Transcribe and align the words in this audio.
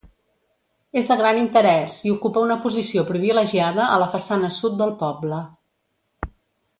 És 1.01 1.09
de 1.11 1.17
gran 1.19 1.41
interès 1.41 1.97
i 2.09 2.13
ocupa 2.15 2.43
una 2.47 2.57
posició 2.65 3.03
privilegiada 3.11 3.85
a 3.85 3.99
la 4.05 4.11
façana 4.17 4.53
sud 4.61 4.79
del 4.81 4.95
poble. 5.03 5.43